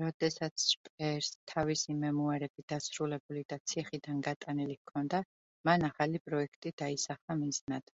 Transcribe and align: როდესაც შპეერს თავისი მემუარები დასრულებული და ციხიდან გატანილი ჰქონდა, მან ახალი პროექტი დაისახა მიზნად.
როდესაც 0.00 0.66
შპეერს 0.72 1.30
თავისი 1.52 1.96
მემუარები 2.02 2.64
დასრულებული 2.74 3.42
და 3.54 3.58
ციხიდან 3.72 4.22
გატანილი 4.28 4.78
ჰქონდა, 4.82 5.22
მან 5.72 5.88
ახალი 5.90 6.22
პროექტი 6.30 6.74
დაისახა 6.84 7.38
მიზნად. 7.44 7.94